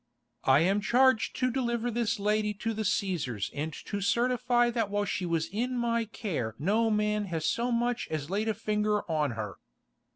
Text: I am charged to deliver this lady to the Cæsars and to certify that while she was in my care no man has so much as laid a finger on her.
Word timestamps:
I 0.45 0.61
am 0.61 0.81
charged 0.81 1.35
to 1.35 1.51
deliver 1.51 1.91
this 1.91 2.19
lady 2.19 2.55
to 2.55 2.73
the 2.73 2.81
Cæsars 2.81 3.51
and 3.53 3.71
to 3.85 4.01
certify 4.01 4.71
that 4.71 4.89
while 4.89 5.05
she 5.05 5.27
was 5.27 5.47
in 5.51 5.77
my 5.77 6.05
care 6.05 6.55
no 6.57 6.89
man 6.89 7.25
has 7.25 7.45
so 7.45 7.71
much 7.71 8.07
as 8.09 8.27
laid 8.31 8.49
a 8.49 8.55
finger 8.55 9.03
on 9.11 9.33
her. 9.37 9.59